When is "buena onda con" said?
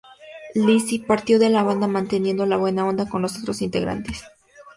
2.57-3.21